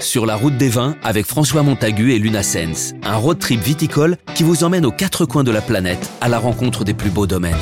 Sur 0.00 0.26
la 0.26 0.36
route 0.36 0.56
des 0.56 0.68
vins 0.68 0.96
avec 1.02 1.26
François 1.26 1.62
Montagu 1.62 2.12
et 2.12 2.18
Luna 2.18 2.42
Sens, 2.42 2.94
un 3.02 3.16
road 3.16 3.38
trip 3.38 3.60
viticole 3.60 4.16
qui 4.34 4.42
vous 4.42 4.64
emmène 4.64 4.86
aux 4.86 4.92
quatre 4.92 5.24
coins 5.24 5.44
de 5.44 5.50
la 5.50 5.60
planète 5.60 6.10
à 6.20 6.28
la 6.28 6.38
rencontre 6.38 6.84
des 6.84 6.94
plus 6.94 7.10
beaux 7.10 7.26
domaines. 7.26 7.54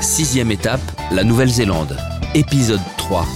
Sixième 0.00 0.50
étape, 0.50 0.80
la 1.10 1.24
Nouvelle-Zélande. 1.24 1.96
Épisode 2.34 2.80
3. 2.98 3.26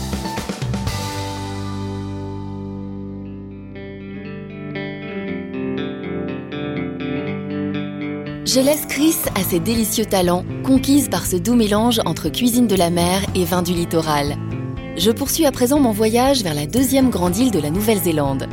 Je 8.44 8.60
laisse 8.60 8.86
Chris 8.88 9.16
à 9.34 9.42
ses 9.42 9.60
délicieux 9.60 10.06
talents, 10.06 10.44
conquise 10.64 11.08
par 11.10 11.26
ce 11.26 11.36
doux 11.36 11.54
mélange 11.54 12.00
entre 12.06 12.30
cuisine 12.30 12.66
de 12.66 12.76
la 12.76 12.88
mer 12.88 13.20
et 13.34 13.44
vin 13.44 13.62
du 13.62 13.72
littoral. 13.74 14.36
Je 14.98 15.12
poursuis 15.12 15.46
à 15.46 15.52
présent 15.52 15.78
mon 15.78 15.92
voyage 15.92 16.42
vers 16.42 16.54
la 16.54 16.66
deuxième 16.66 17.08
grande 17.08 17.36
île 17.36 17.52
de 17.52 17.60
la 17.60 17.70
Nouvelle-Zélande. 17.70 18.48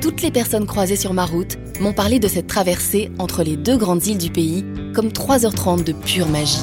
Toutes 0.00 0.22
les 0.22 0.30
personnes 0.30 0.64
croisées 0.64 0.94
sur 0.94 1.12
ma 1.12 1.26
route 1.26 1.58
m'ont 1.80 1.92
parlé 1.92 2.20
de 2.20 2.28
cette 2.28 2.46
traversée 2.46 3.10
entre 3.18 3.42
les 3.42 3.56
deux 3.56 3.76
grandes 3.76 4.06
îles 4.06 4.18
du 4.18 4.30
pays 4.30 4.64
comme 4.94 5.08
3h30 5.08 5.82
de 5.82 5.92
pure 5.92 6.28
magie. 6.28 6.62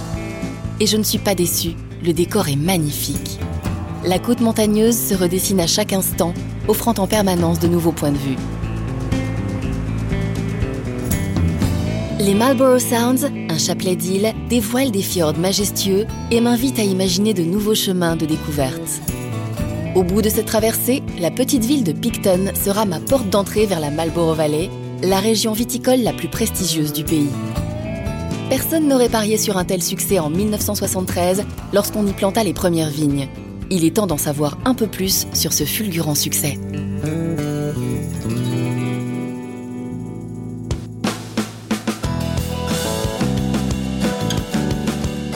Et 0.79 0.85
je 0.85 0.95
ne 0.95 1.03
suis 1.03 1.17
pas 1.17 1.35
déçue, 1.35 1.73
le 2.01 2.13
décor 2.13 2.47
est 2.47 2.55
magnifique. 2.55 3.37
La 4.05 4.19
côte 4.19 4.39
montagneuse 4.39 4.97
se 4.97 5.13
redessine 5.13 5.59
à 5.59 5.67
chaque 5.67 5.91
instant, 5.91 6.33
offrant 6.69 6.93
en 6.97 7.05
permanence 7.05 7.59
de 7.59 7.67
nouveaux 7.67 7.91
points 7.91 8.13
de 8.13 8.17
vue. 8.17 8.37
Les 12.21 12.33
Marlborough 12.33 12.79
Sounds, 12.79 13.29
un 13.49 13.57
chapelet 13.57 13.97
d'îles, 13.97 14.33
dévoilent 14.47 14.91
des 14.91 15.01
fjords 15.01 15.37
majestueux 15.37 16.07
et 16.31 16.39
m'invitent 16.39 16.79
à 16.79 16.83
imaginer 16.83 17.33
de 17.33 17.43
nouveaux 17.43 17.75
chemins 17.75 18.15
de 18.15 18.25
découverte. 18.25 19.01
Au 19.95 20.03
bout 20.03 20.21
de 20.21 20.27
cette 20.27 20.47
traversée, 20.47 21.01
la 21.21 21.31
petite 21.31 21.63
ville 21.63 21.85
de 21.85 21.93
Picton 21.93 22.51
sera 22.53 22.83
ma 22.83 22.99
porte 22.99 23.29
d'entrée 23.29 23.65
vers 23.65 23.79
la 23.79 23.91
Marlborough 23.91 24.35
Valley, 24.35 24.69
la 25.01 25.21
région 25.21 25.53
viticole 25.53 26.01
la 26.01 26.11
plus 26.11 26.27
prestigieuse 26.27 26.91
du 26.91 27.05
pays. 27.05 27.29
Personne 28.49 28.89
n'aurait 28.89 29.07
parié 29.07 29.37
sur 29.37 29.55
un 29.55 29.63
tel 29.63 29.81
succès 29.81 30.19
en 30.19 30.29
1973 30.29 31.45
lorsqu'on 31.71 32.05
y 32.05 32.11
planta 32.11 32.43
les 32.43 32.53
premières 32.53 32.89
vignes. 32.89 33.29
Il 33.71 33.85
est 33.85 33.95
temps 33.95 34.05
d'en 34.05 34.17
savoir 34.17 34.57
un 34.65 34.73
peu 34.73 34.87
plus 34.87 35.27
sur 35.33 35.53
ce 35.53 35.63
fulgurant 35.63 36.13
succès. 36.13 36.59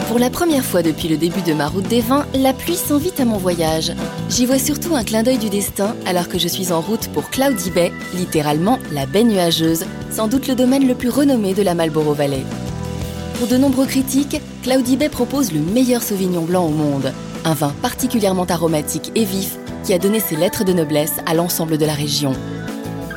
Pour 0.09 0.17
la 0.17 0.31
première 0.31 0.65
fois 0.65 0.81
depuis 0.81 1.07
le 1.07 1.17
début 1.17 1.43
de 1.43 1.53
ma 1.53 1.67
route 1.67 1.87
des 1.87 2.01
vins, 2.01 2.25
la 2.33 2.51
pluie 2.51 2.75
s'invite 2.75 3.19
à 3.19 3.25
mon 3.25 3.37
voyage. 3.37 3.91
J'y 4.27 4.47
vois 4.47 4.57
surtout 4.57 4.95
un 4.95 5.03
clin 5.03 5.21
d'œil 5.21 5.37
du 5.37 5.49
destin 5.49 5.95
alors 6.07 6.27
que 6.27 6.39
je 6.39 6.47
suis 6.47 6.71
en 6.71 6.81
route 6.81 7.07
pour 7.09 7.29
Cloudy 7.29 7.69
Bay, 7.69 7.91
littéralement 8.15 8.79
la 8.91 9.05
baie 9.05 9.23
nuageuse, 9.23 9.85
sans 10.09 10.27
doute 10.27 10.47
le 10.47 10.55
domaine 10.55 10.87
le 10.87 10.95
plus 10.95 11.09
renommé 11.09 11.53
de 11.53 11.61
la 11.61 11.75
Marlborough 11.75 12.17
Valley. 12.17 12.43
Pour 13.37 13.47
de 13.47 13.55
nombreux 13.55 13.85
critiques, 13.85 14.41
Cloudy 14.63 14.97
Bay 14.97 15.09
propose 15.09 15.53
le 15.53 15.59
meilleur 15.59 16.01
Sauvignon 16.01 16.41
blanc 16.41 16.65
au 16.65 16.71
monde, 16.71 17.13
un 17.45 17.53
vin 17.53 17.75
particulièrement 17.83 18.45
aromatique 18.45 19.11
et 19.13 19.25
vif 19.25 19.57
qui 19.83 19.93
a 19.93 19.99
donné 19.99 20.19
ses 20.19 20.37
lettres 20.37 20.65
de 20.65 20.73
noblesse 20.73 21.17
à 21.27 21.35
l'ensemble 21.35 21.77
de 21.77 21.85
la 21.85 21.93
région. 21.93 22.33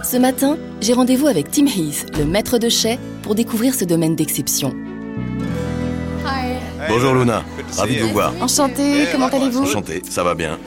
Ce 0.04 0.18
matin, 0.18 0.58
j'ai 0.82 0.92
rendez-vous 0.92 1.26
avec 1.26 1.50
Tim 1.50 1.68
Heath, 1.68 2.18
le 2.18 2.26
maître 2.26 2.58
de 2.58 2.68
chai, 2.68 2.98
pour 3.22 3.34
découvrir 3.34 3.74
ce 3.74 3.86
domaine 3.86 4.14
d'exception. 4.14 4.74
Bonjour 6.88 7.14
Luna, 7.14 7.44
ravi 7.76 7.96
de 7.96 8.02
vous 8.02 8.12
voir. 8.12 8.32
Enchanté, 8.40 9.06
comment 9.12 9.28
allez-vous 9.28 9.62
Enchanté, 9.62 10.02
ça 10.08 10.22
va 10.22 10.34
bien. 10.34 10.58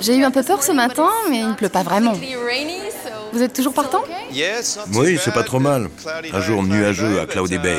J'ai 0.00 0.16
eu 0.16 0.24
un 0.24 0.30
peu 0.30 0.42
peur 0.42 0.62
ce 0.62 0.72
matin, 0.72 1.08
mais 1.30 1.38
il 1.38 1.48
ne 1.48 1.54
pleut 1.54 1.68
pas 1.68 1.82
vraiment. 1.82 2.12
Vous 3.32 3.42
êtes 3.42 3.54
toujours 3.54 3.72
partant 3.72 4.02
Oui, 4.94 5.18
c'est 5.22 5.32
pas 5.32 5.42
trop 5.42 5.60
mal. 5.60 5.88
Un 6.32 6.40
jour 6.40 6.62
nuageux 6.62 7.20
à 7.20 7.26
Cloudy 7.26 7.58
Bay. 7.58 7.78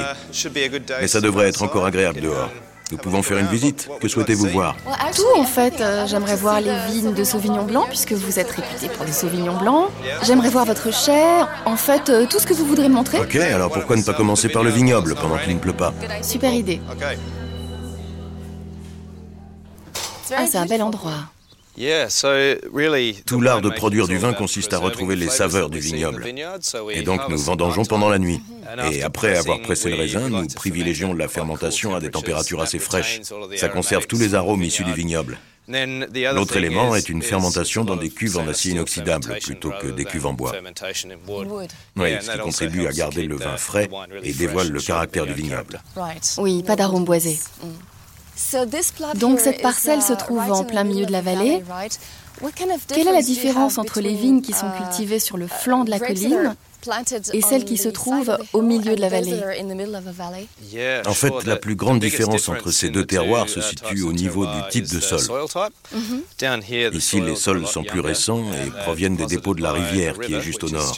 Mais 1.02 1.08
ça 1.08 1.22
devrait 1.22 1.50
être 1.50 1.62
encore 1.62 1.86
agréable 1.86 2.22
dehors. 2.22 2.50
Nous 2.92 2.98
pouvons 2.98 3.24
faire 3.24 3.38
une 3.38 3.48
visite. 3.48 3.90
Que 4.00 4.08
souhaitez-vous 4.08 4.48
voir? 4.50 4.76
Tout 5.16 5.40
en 5.40 5.46
fait. 5.46 5.82
Euh, 5.82 6.06
J'aimerais 6.08 6.36
voir 6.36 6.62
les 6.62 6.76
vignes 6.92 7.14
de 7.14 7.24
Sauvignon 7.24 7.64
Blanc, 7.64 7.86
puisque 7.90 8.14
vous 8.14 8.40
êtes 8.40 8.52
réputé 8.52 8.90
pour 8.90 9.06
les 9.06 9.12
Sauvignons 9.12 9.58
Blancs. 9.58 9.90
J'aimerais 10.24 10.50
voir 10.50 10.66
votre 10.66 10.94
chair. 10.94 11.48
En 11.66 11.76
fait, 11.76 12.10
euh, 12.10 12.26
tout 12.30 12.40
ce 12.40 12.46
que 12.46 12.54
vous 12.54 12.66
voudrez 12.66 12.90
me 12.90 12.96
montrer. 12.96 13.20
Ok, 13.20 13.36
alors 13.36 13.72
pourquoi 13.72 13.96
ne 13.96 14.04
pas 14.04 14.14
commencer 14.14 14.50
par 14.50 14.64
le 14.64 14.70
vignoble 14.70 15.16
pendant 15.16 15.38
qu'il 15.38 15.56
ne 15.56 15.60
pleut 15.60 15.74
pas? 15.74 15.94
Super 16.22 16.54
idée. 16.54 16.82
Ah, 20.36 20.46
c'est 20.50 20.58
un 20.58 20.66
bel 20.66 20.82
endroit. 20.82 21.12
Tout 23.26 23.42
l'art 23.42 23.62
de 23.62 23.70
produire 23.70 24.08
du 24.08 24.18
vin 24.18 24.34
consiste 24.34 24.74
à 24.74 24.78
retrouver 24.78 25.16
les 25.16 25.30
saveurs 25.30 25.70
du 25.70 25.80
vignoble. 25.80 26.28
Et 26.92 27.02
donc 27.02 27.22
nous 27.30 27.38
vendangeons 27.38 27.86
pendant 27.86 28.10
la 28.10 28.20
nuit. 28.20 28.42
Et 28.91 29.03
après 29.03 29.38
avoir 29.38 29.61
pressé 29.61 29.89
le 29.89 29.95
raisin, 29.95 30.29
nous 30.29 30.47
privilégions 30.47 31.13
la 31.13 31.28
fermentation 31.28 31.95
à 31.95 32.00
des 32.00 32.09
températures 32.09 32.61
assez 32.61 32.79
fraîches. 32.79 33.22
Ça 33.56 33.69
conserve 33.69 34.07
tous 34.07 34.19
les 34.19 34.35
arômes 34.35 34.63
issus 34.63 34.84
du 34.84 34.94
vignoble. 34.94 35.38
L'autre 35.67 36.57
élément 36.57 36.95
est 36.95 37.07
une 37.09 37.22
fermentation 37.22 37.85
dans 37.85 37.95
des 37.95 38.09
cuves 38.09 38.38
en 38.38 38.47
acier 38.47 38.73
inoxydable 38.73 39.38
plutôt 39.41 39.72
que 39.81 39.88
des 39.88 40.06
cuves 40.06 40.25
en 40.25 40.34
bois. 40.34 40.53
Oui, 41.95 42.09
ce 42.22 42.31
qui 42.31 42.38
contribue 42.39 42.88
à 42.88 42.91
garder 42.91 43.25
le 43.25 43.35
vin 43.35 43.57
frais 43.57 43.89
et 44.23 44.34
dévoile 44.34 44.69
le 44.69 44.81
caractère 44.81 45.25
du 45.25 45.34
vignoble. 45.34 45.81
Oui, 46.38 46.63
pas 46.63 46.75
d'arôme 46.75 47.05
boisé. 47.05 47.40
Donc 49.16 49.40
cette 49.40 49.61
parcelle 49.61 50.01
se 50.01 50.13
trouve 50.13 50.51
en 50.51 50.63
plein 50.63 50.84
milieu 50.84 51.05
de 51.05 51.11
la 51.11 51.22
vallée. 51.22 51.63
Quelle 52.88 53.07
est 53.07 53.13
la 53.13 53.22
différence 53.22 53.78
entre 53.78 54.01
les 54.01 54.16
vignes 54.16 54.41
qui 54.41 54.53
sont 54.53 54.69
cultivées 54.72 55.19
sur 55.19 55.38
le 55.38 55.47
flanc 55.47 55.85
de 55.85 55.91
la 55.91 56.00
colline 56.00 56.55
et 57.34 57.42
celles 57.42 57.66
qui 57.66 57.78
se 57.78 57.90
trouvent 57.90 58.38
au 58.54 58.62
milieu 58.62 58.96
de 58.96 59.02
la 59.02 59.10
vallée. 59.10 59.40
En 61.06 61.14
fait, 61.14 61.34
la 61.46 61.56
plus 61.56 61.76
grande 61.76 62.00
différence 62.00 62.50
entre 62.50 62.72
ces 62.72 62.90
deux 62.90 63.06
terroirs 63.06 63.50
se 63.50 63.62
situe 63.62 64.02
au 64.04 64.14
niveau 64.14 64.46
du 64.46 64.60
type 64.70 64.88
de 64.90 65.00
sol. 65.00 65.20
Ici, 66.94 67.22
les 67.22 67.36
sols 67.36 67.66
sont 67.68 67.84
plus 67.84 68.00
récents 68.00 68.44
et 68.54 68.70
proviennent 68.84 69.16
des 69.16 69.26
dépôts 69.26 69.54
de 69.56 69.62
la 69.62 69.72
rivière 69.72 70.20
qui 70.20 70.34
est 70.34 70.42
juste 70.42 70.64
au 70.64 70.70
nord. 70.70 70.94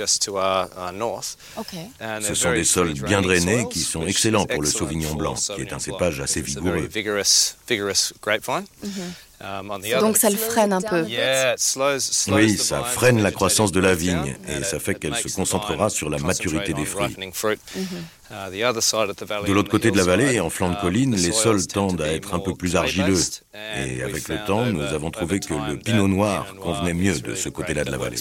Ce 2.21 2.33
sont 2.33 2.51
des 2.53 2.63
sols 2.63 2.93
bien 2.93 3.21
drainés 3.21 3.67
qui 3.69 3.79
sont 3.79 4.05
excellents 4.05 4.45
pour 4.45 4.61
le 4.61 4.67
Sauvignon 4.69 5.15
blanc, 5.15 5.35
qui 5.35 5.61
est 5.61 5.73
un 5.73 5.79
cépage 5.79 6.19
assez 6.19 6.41
vigoureux. 6.41 6.89
Donc 9.99 10.17
ça 10.17 10.29
le 10.29 10.37
freine 10.37 10.71
un 10.73 10.81
peu. 10.81 11.05
Oui, 12.31 12.57
ça 12.57 12.83
freine 12.83 13.21
la 13.21 13.31
croissance 13.31 13.71
de 13.71 13.79
la 13.79 13.93
vigne 13.95 14.35
et 14.47 14.63
ça 14.63 14.79
fait 14.79 14.95
qu'elle 14.95 15.15
se 15.15 15.27
concentrera 15.35 15.89
sur 15.89 16.09
la 16.09 16.17
maturité 16.19 16.73
des 16.73 16.85
fruits. 16.85 17.15
De 19.45 19.53
l'autre 19.53 19.69
côté 19.69 19.91
de 19.91 19.97
la 19.97 20.03
vallée, 20.03 20.39
en 20.39 20.49
flanc 20.49 20.69
de 20.71 20.75
colline, 20.81 21.15
les 21.15 21.31
sols 21.31 21.67
tendent 21.67 22.01
à 22.01 22.07
être 22.11 22.33
un 22.33 22.39
peu 22.39 22.53
plus 22.55 22.75
argileux. 22.75 23.19
Et 23.77 24.01
avec 24.01 24.27
le 24.29 24.37
temps, 24.45 24.65
nous 24.65 24.81
avons 24.81 25.11
trouvé 25.11 25.39
que 25.39 25.53
le 25.53 25.77
pinot 25.77 26.07
noir 26.07 26.47
convenait 26.61 26.93
mieux 26.93 27.19
de 27.19 27.35
ce 27.35 27.49
côté-là 27.49 27.83
de 27.83 27.91
la 27.91 27.97
vallée. 27.97 28.17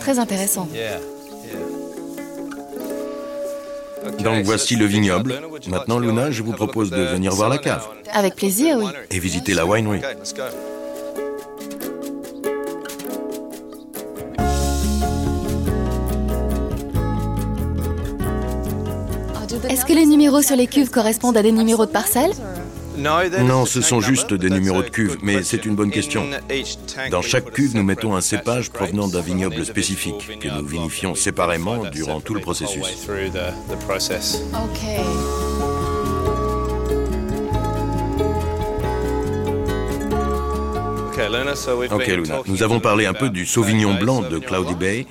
Très 0.00 0.18
intéressant. 0.18 0.68
Donc 4.22 4.44
voici 4.44 4.76
le 4.76 4.86
vignoble. 4.86 5.40
Maintenant, 5.68 5.98
Luna, 5.98 6.30
je 6.30 6.42
vous 6.42 6.52
propose 6.52 6.90
de 6.90 7.02
venir 7.02 7.32
voir 7.32 7.48
la 7.48 7.58
cave. 7.58 7.86
Avec 8.12 8.34
plaisir, 8.34 8.76
oui. 8.78 8.86
Et 9.10 9.18
visiter 9.18 9.54
la 9.54 9.66
winery. 9.66 10.00
Est-ce 19.68 19.84
que 19.84 19.92
les 19.92 20.06
numéros 20.06 20.42
sur 20.42 20.56
les 20.56 20.66
cuves 20.66 20.90
correspondent 20.90 21.36
à 21.36 21.42
des 21.42 21.52
numéros 21.52 21.86
de 21.86 21.90
parcelles? 21.90 22.32
Non, 22.96 23.66
ce 23.66 23.80
sont 23.80 24.00
juste 24.00 24.34
des 24.34 24.50
numéros 24.50 24.82
de 24.82 24.88
cuve, 24.88 25.18
mais 25.22 25.42
c'est 25.42 25.64
une 25.64 25.74
bonne 25.74 25.90
question. 25.90 26.24
Dans 27.10 27.22
chaque 27.22 27.50
cuve, 27.52 27.76
nous 27.76 27.82
mettons 27.82 28.14
un 28.14 28.20
cépage 28.20 28.70
provenant 28.70 29.08
d'un 29.08 29.20
vignoble 29.20 29.64
spécifique 29.64 30.38
que 30.40 30.48
nous 30.48 30.66
vinifions 30.66 31.14
séparément 31.14 31.84
durant 31.90 32.20
tout 32.20 32.34
le 32.34 32.40
processus. 32.40 33.08
Ok. 34.54 35.51
Ok 41.90 42.06
Luna, 42.06 42.42
nous 42.46 42.62
avons 42.62 42.80
parlé 42.80 43.06
un 43.06 43.14
peu 43.14 43.30
du 43.30 43.46
Sauvignon 43.46 43.94
blanc 43.94 44.22
de 44.22 44.38
Cloudy 44.38 44.74
Bay. 44.74 45.06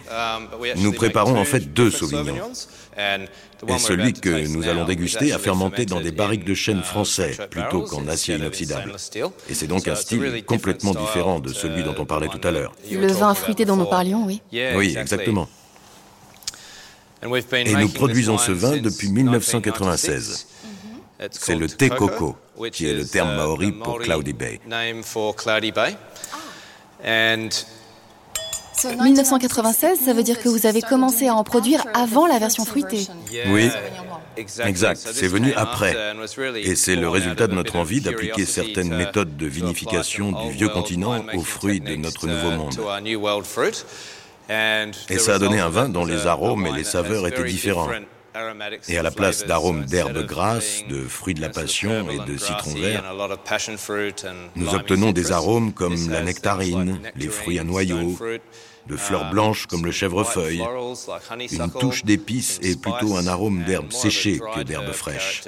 Nous 0.77 0.91
préparons 0.94 1.39
en 1.39 1.45
fait 1.45 1.73
deux 1.73 1.89
Sauvignons. 1.91 2.51
Et 3.68 3.77
celui 3.77 4.13
que 4.13 4.47
nous 4.47 4.68
allons 4.68 4.85
déguster 4.85 5.33
a 5.33 5.39
fermenté 5.39 5.85
dans 5.85 6.01
des 6.01 6.12
barriques 6.12 6.45
de 6.45 6.53
chêne 6.53 6.81
français 6.81 7.38
plutôt 7.50 7.83
qu'en 7.83 8.07
acier 8.07 8.35
inoxydable. 8.35 8.94
Et 9.50 9.53
c'est 9.53 9.68
donc 9.68 9.88
un 9.88 9.95
style 9.95 10.44
complètement 10.45 10.94
différent 10.94 11.39
de 11.39 11.50
celui 11.53 11.83
dont 11.83 11.95
on 11.97 12.06
parlait 12.06 12.27
tout 12.27 12.45
à 12.47 12.51
l'heure. 12.51 12.74
Le 12.89 13.12
vin 13.12 13.33
fruité 13.33 13.65
dont 13.65 13.77
nous 13.77 13.85
parlions, 13.85 14.25
oui. 14.25 14.41
Oui, 14.51 14.95
exactement. 14.97 15.47
Et 17.24 17.75
nous 17.75 17.89
produisons 17.89 18.38
ce 18.38 18.51
vin 18.51 18.77
depuis 18.77 19.09
1996. 19.09 20.47
C'est 21.29 21.56
le 21.56 21.67
thé 21.67 21.89
coco, 21.89 22.35
qui 22.71 22.88
est 22.88 22.94
le 22.94 23.06
terme 23.06 23.35
maori 23.35 23.71
pour 23.71 24.00
Cloudy 24.00 24.33
Bay. 24.33 24.59
1996, 28.83 30.00
ça 30.00 30.13
veut 30.13 30.24
dire 30.24 30.39
que 30.39 30.50
vous 30.50 30.65
avez 30.65 30.81
commencé 30.81 31.27
à 31.27 31.36
en 31.36 31.44
produire 31.44 31.83
avant 31.94 32.25
la 32.27 32.39
version 32.39 32.65
fruitée. 32.65 33.07
Oui, 33.48 33.69
exact. 34.38 35.00
C'est 35.13 35.27
venu 35.27 35.53
après. 35.56 35.95
Et 36.63 36.75
c'est 36.75 36.95
le 36.95 37.09
résultat 37.09 37.48
de 37.48 37.53
notre 37.53 37.75
envie 37.75 38.01
d'appliquer 38.01 38.45
certaines 38.45 38.95
méthodes 38.95 39.38
de 39.38 39.48
vinification 39.48 40.31
du 40.31 40.51
vieux 40.51 40.69
continent 40.69 41.24
aux 41.33 41.42
fruits 41.42 41.80
de 41.80 41.95
notre 41.95 42.27
nouveau 42.27 42.51
monde. 42.51 42.80
Et 45.09 45.18
ça 45.18 45.36
a 45.36 45.39
donné 45.39 45.59
un 45.59 45.69
vin 45.69 45.89
dont 45.89 46.06
les 46.06 46.27
arômes 46.27 46.68
et 46.68 46.71
les 46.71 46.83
saveurs 46.83 47.27
étaient 47.27 47.44
différents. 47.44 47.89
Et 48.88 48.98
à 48.98 49.04
la 49.04 49.12
place 49.12 49.45
d'arômes 49.45 49.86
d'herbes 49.86 50.25
grasses, 50.25 50.83
de 50.89 51.01
fruits 51.04 51.33
de 51.33 51.42
la 51.42 51.50
passion 51.50 52.10
et 52.10 52.19
de 52.19 52.38
citron 52.38 52.74
vert, 52.74 53.04
nous 54.56 54.74
obtenons 54.74 55.12
des 55.12 55.31
arômes 55.31 55.74
comme 55.74 56.10
la 56.10 56.22
nectarine, 56.22 57.00
les 57.16 57.28
fruits 57.28 57.60
à 57.60 57.63
noyaux, 57.63 58.18
de 58.88 58.98
fleurs 58.98 59.30
blanches 59.30 59.68
comme 59.68 59.86
le 59.86 59.92
chèvrefeuille, 59.92 60.63
une 61.51 61.72
touche 61.72 62.04
d'épices 62.04 62.60
et 62.63 62.75
plutôt 62.75 63.16
un 63.16 63.28
arôme 63.28 63.63
d'herbes 63.63 63.92
séchées 63.92 64.39
que 64.56 64.62
d'herbes 64.62 64.94
fraîches. 64.94 65.44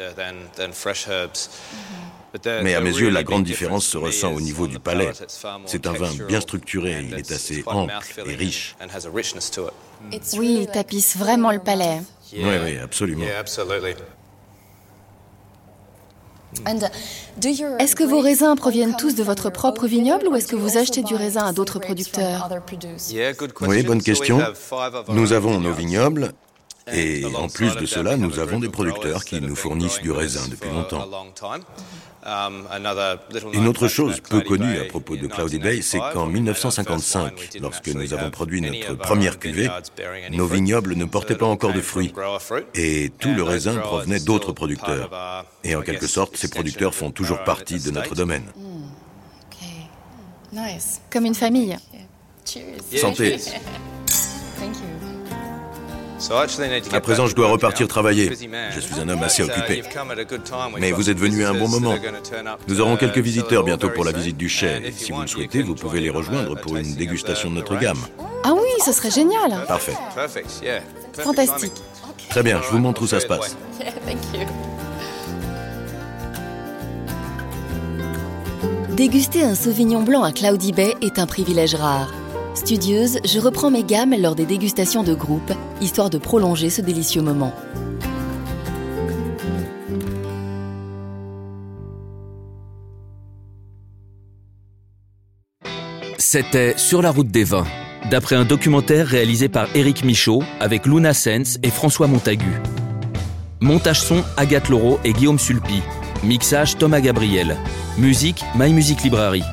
Mais 2.63 2.73
à 2.73 2.81
mes 2.81 2.89
yeux, 2.89 3.09
la 3.09 3.23
grande 3.23 3.43
différence 3.43 3.85
se 3.85 3.97
ressent 3.97 4.33
au 4.33 4.41
niveau 4.41 4.67
du 4.67 4.79
palais. 4.79 5.11
C'est 5.65 5.87
un 5.87 5.93
vin 5.93 6.11
bien 6.27 6.41
structuré, 6.41 7.05
il 7.07 7.13
est 7.13 7.31
assez 7.31 7.63
ample 7.65 7.93
et 8.25 8.35
riche. 8.35 8.75
Oui, 10.37 10.57
il 10.61 10.67
tapisse 10.67 11.15
vraiment 11.15 11.51
le 11.51 11.59
palais. 11.59 12.01
Oui, 12.35 12.57
oui, 12.63 12.77
absolument. 12.77 13.25
Est-ce 17.79 17.95
que 17.95 18.03
vos 18.03 18.19
raisins 18.19 18.55
proviennent 18.55 18.95
tous 18.95 19.15
de 19.15 19.23
votre 19.23 19.49
propre 19.49 19.87
vignoble 19.87 20.27
ou 20.27 20.35
est-ce 20.35 20.47
que 20.47 20.55
vous 20.55 20.77
achetez 20.77 21.03
du 21.03 21.15
raisin 21.15 21.45
à 21.45 21.53
d'autres 21.53 21.79
producteurs? 21.79 22.49
Oui, 23.61 23.83
bonne 23.83 24.01
question. 24.01 24.39
Nous 25.09 25.33
avons 25.33 25.59
nos 25.59 25.73
vignobles 25.73 26.33
et 26.91 27.23
en 27.25 27.47
plus 27.47 27.75
de 27.75 27.85
cela, 27.85 28.17
nous 28.17 28.39
avons 28.39 28.59
des 28.59 28.69
producteurs 28.69 29.23
qui 29.23 29.39
nous 29.41 29.55
fournissent 29.55 30.01
du 30.01 30.11
raisin 30.11 30.47
depuis 30.49 30.69
longtemps. 30.69 31.07
Um, 32.25 32.65
Une 33.51 33.67
autre 33.67 33.89
chose 33.89 34.21
peu 34.21 34.39
connue 34.39 34.79
à 34.79 34.85
propos 34.85 35.17
de 35.17 35.27
Cloudy 35.27 35.59
Bay, 35.59 35.81
c'est 35.81 35.99
qu'en 35.99 36.25
1955, 36.25 37.59
lorsque 37.59 37.89
nous 37.89 38.13
avons 38.13 38.31
produit 38.31 38.61
notre 38.61 38.95
première 38.95 39.39
cuvée, 39.39 39.69
nos 40.31 40.47
vignobles 40.47 40.95
ne 40.95 41.03
portaient 41.03 41.35
pas 41.35 41.45
encore 41.45 41.73
de 41.73 41.81
fruits 41.81 42.13
et 42.75 43.11
tout 43.19 43.33
le 43.33 43.43
raisin 43.43 43.75
provenait 43.77 44.21
d'autres 44.21 44.53
producteurs. 44.53 45.09
Et 45.65 45.75
en 45.75 45.81
quelque 45.81 46.07
sorte, 46.07 46.37
ces 46.37 46.49
producteurs 46.49 46.95
font 46.95 47.11
toujours 47.11 47.43
partie 47.43 47.79
de 47.79 47.91
notre 47.91 48.15
domaine. 48.15 48.45
Comme 51.09 51.25
une 51.25 51.35
famille. 51.35 51.77
Santé. 52.95 53.37
À 56.91 57.01
présent, 57.01 57.27
je 57.27 57.35
dois 57.35 57.47
repartir 57.47 57.87
travailler. 57.87 58.31
Je 58.71 58.79
suis 58.79 58.99
un 58.99 59.09
homme 59.09 59.23
assez 59.23 59.43
occupé. 59.43 59.83
Mais 60.79 60.91
vous 60.91 61.09
êtes 61.09 61.17
venu 61.17 61.43
à 61.43 61.49
un 61.49 61.53
bon 61.53 61.67
moment. 61.67 61.95
Nous 62.67 62.81
aurons 62.81 62.97
quelques 62.97 63.19
visiteurs 63.19 63.63
bientôt 63.63 63.89
pour 63.89 64.05
la 64.05 64.11
visite 64.11 64.37
du 64.37 64.49
chai. 64.49 64.93
si 64.95 65.11
vous 65.11 65.21
le 65.21 65.27
souhaitez, 65.27 65.61
vous 65.61 65.75
pouvez 65.75 65.99
les 65.99 66.09
rejoindre 66.09 66.55
pour 66.55 66.77
une 66.77 66.95
dégustation 66.95 67.49
de 67.49 67.55
notre 67.55 67.77
gamme. 67.77 67.99
Ah 68.43 68.53
oui, 68.53 68.69
ce 68.85 68.91
serait 68.91 69.11
génial. 69.11 69.65
Parfait. 69.67 69.95
Fantastique. 71.13 71.73
Très 72.29 72.43
bien, 72.43 72.61
je 72.63 72.69
vous 72.69 72.79
montre 72.79 73.01
où 73.03 73.07
ça 73.07 73.19
se 73.19 73.27
passe. 73.27 73.55
Déguster 78.89 79.43
un 79.43 79.55
Sauvignon 79.55 80.03
blanc 80.03 80.23
à 80.23 80.31
Cloudy 80.31 80.71
Bay 80.71 80.93
est 81.01 81.17
un 81.17 81.25
privilège 81.25 81.75
rare. 81.75 82.13
Studieuse, 82.53 83.19
je 83.25 83.39
reprends 83.39 83.71
mes 83.71 83.83
gammes 83.83 84.13
lors 84.17 84.35
des 84.35 84.45
dégustations 84.45 85.01
de 85.01 85.15
groupe, 85.15 85.51
histoire 85.83 86.09
de 86.09 86.17
prolonger 86.17 86.69
ce 86.69 86.81
délicieux 86.81 87.21
moment. 87.21 87.53
C'était 96.17 96.73
Sur 96.77 97.03
la 97.03 97.11
route 97.11 97.27
des 97.27 97.43
vins, 97.43 97.67
d'après 98.09 98.35
un 98.35 98.45
documentaire 98.45 99.05
réalisé 99.05 99.49
par 99.49 99.67
Éric 99.75 100.03
Michaud 100.03 100.41
avec 100.59 100.87
Luna 100.87 101.13
Sens 101.13 101.59
et 101.61 101.69
François 101.69 102.07
Montagu. 102.07 102.59
Montage 103.59 104.01
son 104.01 104.23
Agathe 104.35 104.69
Laureau 104.69 104.99
et 105.03 105.13
Guillaume 105.13 105.37
Sulpi. 105.37 105.81
Mixage 106.23 106.77
Thomas 106.77 107.01
Gabriel. 107.01 107.55
Musique 107.97 108.43
My 108.55 108.73
Music 108.73 109.03
Library. 109.03 109.43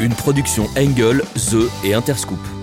Une 0.00 0.14
production 0.14 0.66
Engel, 0.76 1.22
The 1.34 1.84
et 1.84 1.94
Interscoop. 1.94 2.57